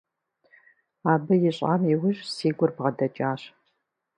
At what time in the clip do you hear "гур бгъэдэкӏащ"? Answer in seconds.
2.57-3.41